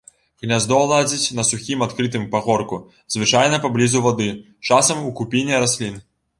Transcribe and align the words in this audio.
Гняздо 0.43 0.77
ладзіць 0.91 1.35
на 1.39 1.45
сухім 1.49 1.83
адкрытым 1.87 2.25
пагорку, 2.33 2.81
звычайна 3.19 3.61
паблізу 3.69 4.05
вады, 4.09 4.31
часам 4.71 5.07
у 5.11 5.17
купіне 5.23 5.53
раслін. 5.65 6.05